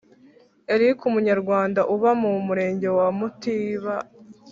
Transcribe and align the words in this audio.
Eric 0.73 0.99
Umunyarwanda 1.09 1.81
uba 1.95 2.11
mu 2.21 2.31
Murenge 2.47 2.87
wa 2.97 3.07
mutiba 3.17 3.95